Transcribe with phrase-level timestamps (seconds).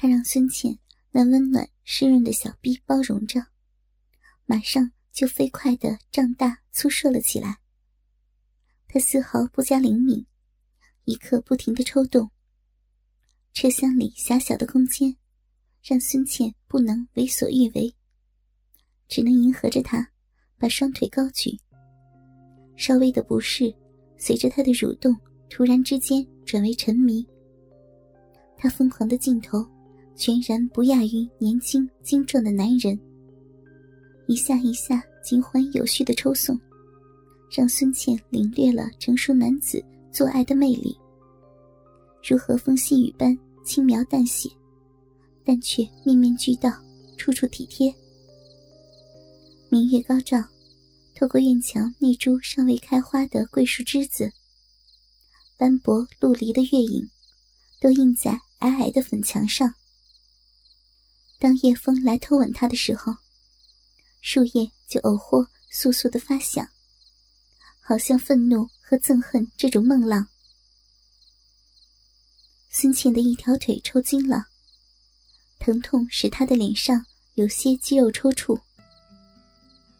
[0.00, 0.78] 他让孙茜
[1.10, 3.44] 那温暖湿润的小臂包容着，
[4.46, 7.58] 马上就飞快的胀大粗硕了起来。
[8.86, 10.24] 他丝毫不加灵敏，
[11.02, 12.30] 一刻不停的抽动。
[13.52, 15.16] 车厢里狭小的空间
[15.82, 17.92] 让孙倩不能为所欲为，
[19.08, 20.08] 只能迎合着他，
[20.58, 21.58] 把双腿高举。
[22.76, 23.74] 稍微的不适
[24.16, 25.12] 随着他的蠕动，
[25.50, 27.26] 突然之间转为沉迷。
[28.56, 29.68] 他疯狂的镜头。
[30.18, 32.98] 全然不亚于年轻精壮的男人。
[34.26, 36.58] 一下一下，金欢有序的抽送，
[37.50, 39.82] 让孙倩领略了成熟男子
[40.12, 40.98] 做爱的魅力，
[42.28, 44.50] 如和风细雨般轻描淡写，
[45.44, 46.68] 但却面面俱到，
[47.16, 47.94] 处处体贴。
[49.70, 50.42] 明月高照，
[51.14, 54.32] 透过院墙那株尚未开花的桂树枝子，
[55.56, 57.08] 斑驳陆离的月影，
[57.80, 59.72] 都映在矮矮的粉墙上。
[61.38, 63.14] 当夜风来偷吻他的时候，
[64.20, 66.68] 树叶就偶或簌簌的发响，
[67.80, 70.26] 好像愤怒和憎恨这种梦浪。
[72.70, 74.48] 孙倩的一条腿抽筋了，
[75.60, 78.60] 疼痛使她的脸上有些肌肉抽搐。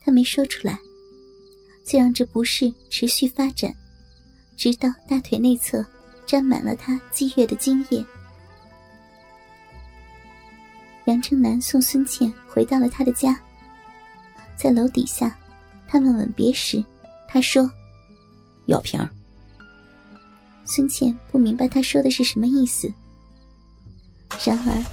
[0.00, 0.78] 她没说出来，
[1.84, 3.74] 就让这不适持续发展，
[4.56, 5.84] 直到大腿内侧
[6.26, 8.04] 沾满了她积月的精液。
[11.06, 13.38] 杨正南送孙茜回到了他的家，
[14.56, 15.36] 在楼底下，
[15.86, 16.82] 他们吻别时，
[17.28, 17.70] 他说，
[18.66, 18.98] 药瓶。
[20.64, 22.90] 孙倩不明白他说的是什么意思。
[24.44, 24.84] 然而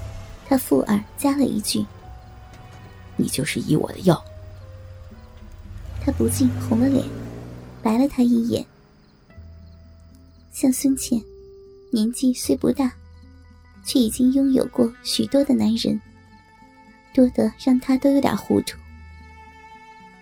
[0.48, 1.86] 他附耳加了一句。
[3.16, 4.22] 你就是以我的药。
[6.04, 7.06] 他不禁红了脸，
[7.82, 8.66] 白了他一眼。
[10.52, 11.22] 像孙倩，
[11.92, 12.92] 年纪虽不大。
[13.83, 15.99] 却已经拥有过许多的男人
[17.13, 18.77] 多的让他都有点糊涂。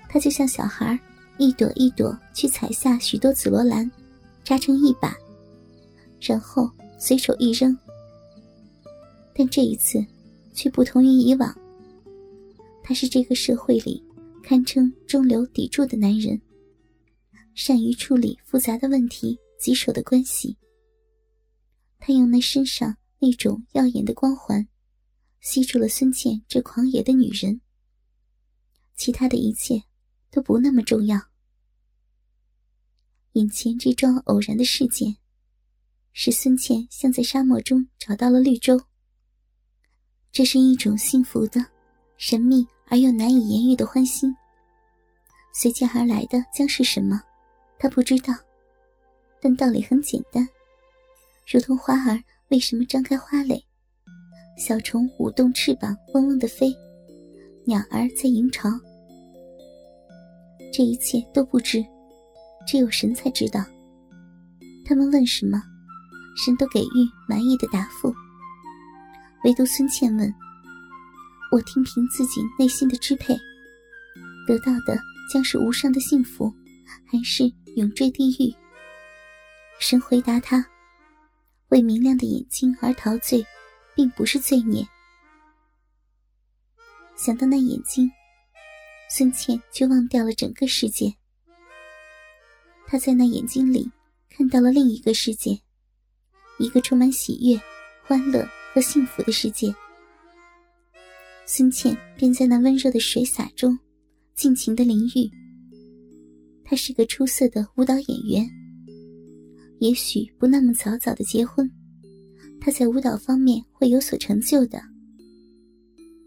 [0.08, 0.98] 他就像小孩
[1.38, 3.90] 一朵一朵去采下许多紫罗兰
[4.44, 5.16] 扎成一把
[6.20, 7.78] 然后随手一扔。
[9.34, 10.04] 但这一次
[10.54, 11.56] 却不同于以往
[12.84, 14.04] 他是这个社会里
[14.44, 16.42] 堪称中流砥柱的男人
[17.54, 20.58] 善于处理复杂的问题棘手的关系。
[22.00, 24.68] 他用那身上那种耀眼的光环
[25.42, 27.62] 吸住了孙倩这狂野的女人。
[28.96, 29.84] 其他的一切
[30.32, 31.20] 都不那么重要。
[33.34, 35.16] 眼前这桩偶然的事件
[36.14, 38.82] 是孙倩像在沙漠中找到了绿洲。
[40.32, 41.66] 这是一种幸福的
[42.18, 44.36] 神秘而又难以言喻的欢欣。
[45.54, 47.22] 随即而来的将是什么
[47.78, 48.34] 他不知道。
[49.42, 50.48] 但道理很简单
[51.48, 53.64] 如同花儿为什么张开花蕾，
[54.58, 56.76] 小虫舞动翅膀嗡嗡的飞，
[57.64, 58.68] 鸟儿在萤巢？
[60.74, 61.86] 这一切都不知，
[62.68, 63.64] 只有神才知道。
[64.84, 65.62] 他们问什么？
[66.44, 68.12] 神都给予满意的答复。
[69.44, 70.34] 唯独孙倩问，
[71.52, 73.38] 我听凭自己内心的支配，
[74.48, 75.00] 得到的
[75.32, 76.52] 将是无上的幸福，
[77.06, 77.44] 还是
[77.76, 78.52] 永坠地狱？
[79.80, 80.66] 神回答他。
[81.70, 83.46] 为明亮的眼睛而陶醉，
[83.96, 84.88] 并不是罪孽。
[87.16, 88.10] 想到那眼睛，
[89.10, 91.14] 孙倩就忘掉了整个世界。
[92.88, 93.90] 她在那眼睛里
[94.30, 95.60] 看到了另一个世界，
[96.58, 97.62] 一个充满喜悦、
[98.04, 99.74] 欢乐和幸福的世界。
[101.46, 103.78] 孙倩便在那温热的水洒中，
[104.34, 105.30] 尽情的淋浴。
[106.64, 108.59] 她是个出色的舞蹈演员。
[109.80, 111.70] 也许不那么早早的结婚，
[112.60, 114.82] 他在舞蹈方面会有所成就的。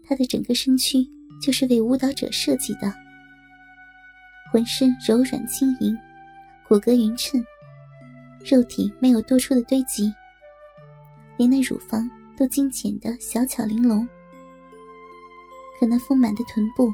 [0.03, 1.07] 他的整个身躯
[1.41, 2.93] 就是为舞蹈者设计的。
[4.51, 5.95] 浑身柔软轻盈，
[6.67, 7.43] 骨骼匀称，
[8.43, 10.11] 肉体没有多出的堆积，
[11.37, 14.07] 连那乳房都精简的小巧玲珑。
[15.79, 16.91] 可那丰满的臀部，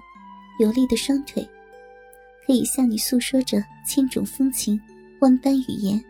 [0.60, 1.48] 有力的双腿，
[2.46, 4.80] 可以向你诉说着千种风情，
[5.20, 6.02] 万般语言。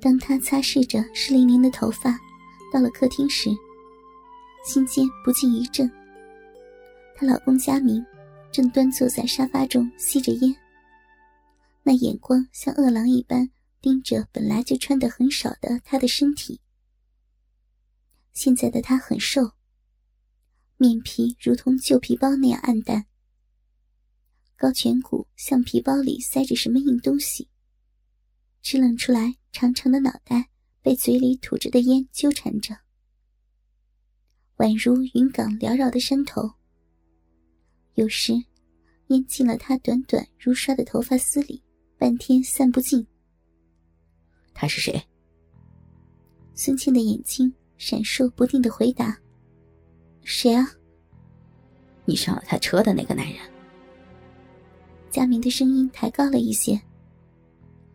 [0.00, 2.18] 当她擦拭着湿淋淋的头发
[2.72, 3.50] 到了客厅时，
[4.64, 5.90] 心间不禁一震，
[7.16, 8.04] 她老公佳明
[8.52, 10.54] 正端坐在沙发中吸着烟。
[11.82, 13.50] 那眼光像饿狼一般
[13.80, 16.60] 盯着本来就穿的很少的她的身体。
[18.32, 19.52] 现在的她很瘦，
[20.76, 23.06] 面皮如同旧皮包那样暗淡。
[24.56, 27.48] 高颧骨像皮包里塞着什么硬东西。
[28.62, 30.48] 支棱出来长长的脑袋
[30.82, 32.76] 被嘴里吐着的烟纠缠着，
[34.56, 36.50] 宛如云港缭绕的山头。
[37.94, 38.32] 有时，
[39.08, 41.62] 烟进了他短短如刷的头发丝里，
[41.96, 43.06] 半天散不尽。
[44.54, 45.02] 他是谁？
[46.54, 49.18] 孙倩的眼睛闪烁不定的回答
[50.24, 50.68] ：“谁啊？”
[52.04, 53.38] 你上了他车的那个男人。
[55.10, 56.74] 佳明的声音抬高了一些。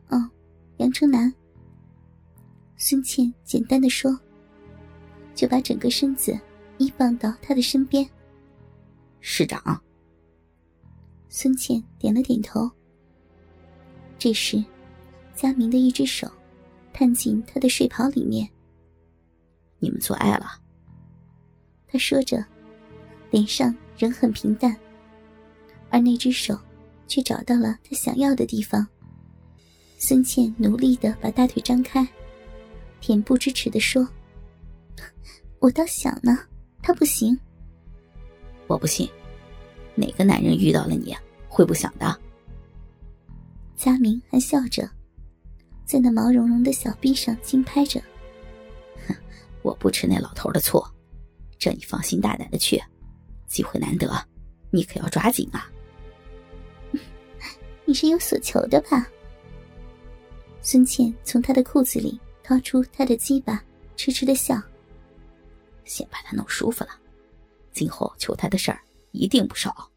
[0.10, 0.30] 哦，
[0.78, 1.34] 杨春南。”
[2.78, 4.18] 孙倩简单的说，
[5.36, 6.38] 就把整个身子
[6.78, 8.08] 依傍到他的身边。
[9.20, 9.82] 市长。
[11.30, 12.70] 孙倩点了点头。
[14.20, 14.64] 这时，
[15.36, 16.30] 佳明的一只手。
[16.96, 18.48] 探进他的睡袍里面。
[19.80, 20.46] 你们做爱了。
[21.88, 22.46] 他说着，
[23.32, 24.78] 脸上仍很平淡，
[25.90, 26.56] 而那只手
[27.08, 28.88] 却找到了他想要的地方。
[30.06, 32.06] 孙倩努力的把大腿张开，
[33.02, 34.06] 恬不知耻的说
[35.60, 36.38] ：“我倒想呢，
[36.82, 37.40] 他不行。”
[38.68, 39.10] 我不信，
[39.96, 41.16] 哪个男人遇到了你
[41.48, 42.20] 会不想的？
[43.78, 44.90] 佳明还笑着。
[45.86, 48.02] 在那毛茸茸的小臂上轻拍着。
[49.08, 49.16] 哼，
[49.62, 50.86] 我不吃那老头的醋，
[51.58, 52.78] 这你放心大胆的去，
[53.48, 54.14] 机会难得，
[54.70, 55.72] 你可要抓紧啊！
[57.86, 59.08] 你是有所求的吧？
[60.66, 63.62] 孙倩从他的裤子里掏出他的鸡巴，
[63.98, 64.60] 痴痴的笑。
[65.84, 66.92] 先把他弄舒服了，
[67.74, 68.82] 今后求他的事儿
[69.12, 69.92] 一定不少。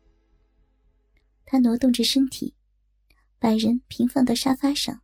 [1.45, 2.53] 他挪动着身体，
[3.39, 5.01] 把人平放到沙发上。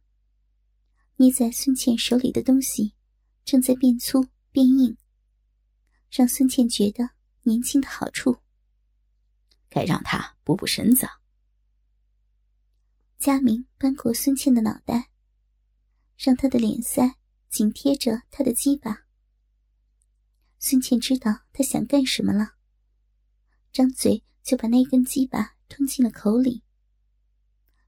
[1.17, 2.95] 捏在孙倩手里的东西，
[3.45, 4.97] 正在变粗变硬，
[6.11, 7.09] 让孙倩觉得
[7.43, 8.37] 年轻的好处。
[9.69, 11.07] 该让他补补身子。
[13.19, 15.12] 佳明扳过孙倩的脑袋，
[16.17, 17.15] 让他的脸腮
[17.49, 19.07] 紧贴着他的鸡巴。
[20.59, 22.55] 孙倩知道他想干什么了，
[23.73, 26.63] 张嘴就把那根鸡巴吞进了口里，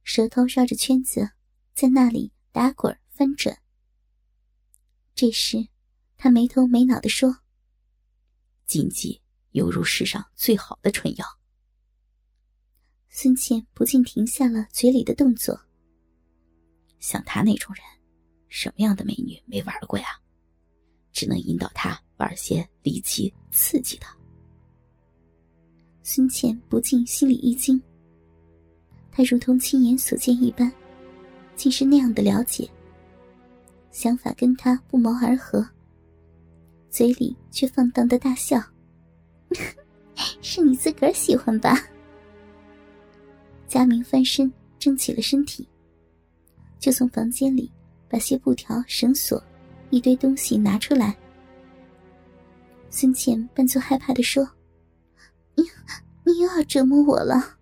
[0.02, 1.30] 舌头绕着圈子，
[1.72, 3.62] 在那里打滚翻转。
[5.14, 5.68] 这时，
[6.16, 7.38] 他没头没脑的说
[8.66, 11.24] ：“禁忌犹如世上最好的春药。”
[13.08, 15.66] 孙倩不禁停下了嘴里的动作。
[16.98, 17.84] 像他那种人，
[18.56, 20.06] 什么样的美女没玩过呀？
[21.10, 24.06] 只能引导他玩些离奇刺激的。
[26.04, 27.82] 孙倩不禁心里一惊。
[29.10, 30.72] 他如同亲眼所见一般，
[31.56, 32.70] 竟是那样的了解。
[33.90, 35.68] 想法跟他不谋而合，
[36.88, 38.62] 嘴里却放荡的大笑
[40.40, 41.76] ：“是你自个儿喜欢吧？”
[43.66, 45.68] 佳明翻身挣起了身体，
[46.78, 47.68] 就从房间里
[48.14, 49.42] 把些布条、绳索、
[49.90, 51.16] 一堆东西拿出来。
[52.88, 54.48] 孙倩扮作害怕的说
[55.56, 55.64] ：“你，
[56.24, 57.56] 你又要折磨我了。”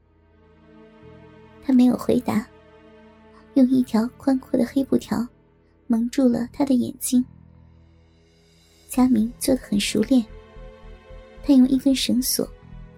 [1.64, 2.46] 他没有回答，
[3.54, 5.26] 用一条宽阔的黑布条。
[5.86, 7.24] 蒙住了他的眼睛。
[8.90, 10.22] 佳明做的很熟练。
[11.42, 12.46] 他用一根绳索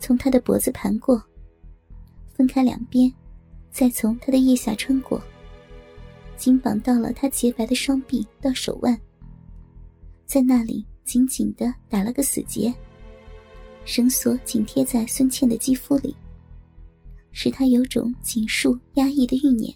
[0.01, 1.23] 从他的脖子盘过，
[2.35, 3.13] 分开两边，
[3.71, 5.23] 再从他的腋下穿过，
[6.45, 9.01] 紧绑到了他洁白的双臂到手腕，
[10.27, 12.71] 在那里紧紧的打了个死结。
[13.87, 16.15] 绳索紧贴在孙倩的肌肤里，
[17.33, 19.75] 使她有种紧束压抑的欲念。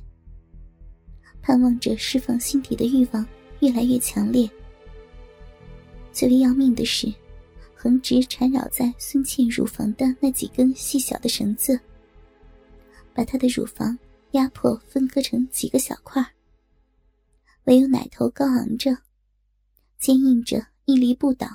[1.40, 3.26] 盼望着释放心底的欲望
[3.60, 4.46] 越来越强烈。
[6.12, 7.10] 最为要命的是，
[7.74, 11.80] 横直缠绕在孙倩乳房的那几根细小的绳子，
[13.14, 13.98] 把她的乳房
[14.32, 16.22] 压迫分割成几个小块。
[17.68, 19.02] 唯有奶头高昂着，
[19.98, 21.46] 坚硬着，屹立不倒。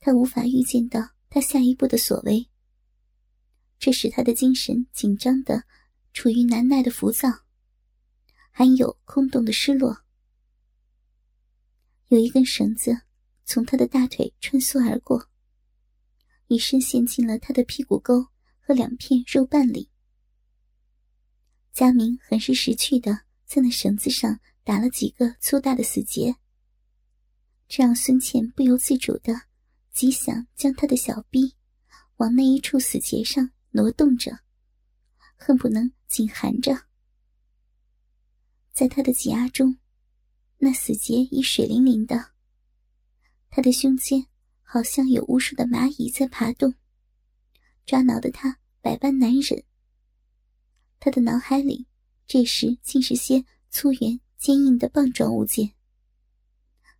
[0.00, 2.48] 他无法预见到他下一步的所为，
[3.78, 5.64] 这使他的精神紧张的，
[6.14, 7.28] 处于难耐的浮躁。
[8.50, 10.04] 还有空洞的失落。
[12.08, 13.02] 有一根绳子
[13.44, 15.28] 从他的大腿穿梭而过，
[16.46, 19.90] 一深陷进了他的屁股沟和两片肉瓣里。
[21.74, 26.36] 佳明很是识趣的在那绳子上打了几个粗大的死结，
[27.68, 29.42] 这让孙倩不由自主的
[29.92, 31.54] 极想将他的小臂
[32.16, 34.40] 往那一处死结上挪动着，
[35.36, 36.86] 恨不能紧含着。
[38.72, 39.78] 在他的挤压中，
[40.58, 42.32] 那死结已水灵灵的。
[43.48, 44.26] 他的胸间
[44.62, 46.74] 好像有无数的蚂蚁在爬动，
[47.86, 49.64] 抓挠的他百般难忍。
[50.98, 51.86] 他的脑海里
[52.26, 55.72] 这时竟是些粗圆坚硬的棒状物件：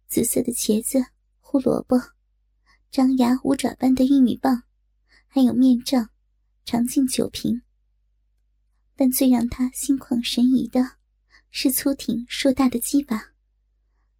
[0.06, 1.04] 紫色的茄子、
[1.40, 2.00] 胡萝卜、
[2.90, 4.62] 张牙舞爪般的玉米棒，
[5.26, 6.10] 还有面杖、
[6.64, 7.62] 长径酒瓶。
[8.94, 10.92] 但最让他心旷神怡的，
[11.50, 13.34] 是粗挺硕大的鸡巴，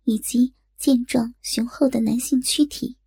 [0.05, 2.99] 以及健壮雄厚的男性躯体。